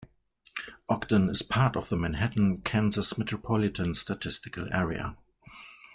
Ogden 0.89 1.29
is 1.29 1.43
part 1.43 1.75
of 1.75 1.89
the 1.89 1.95
Manhattan, 1.95 2.63
Kansas 2.63 3.19
Metropolitan 3.19 3.93
Statistical 3.93 4.65
Area. 4.73 5.15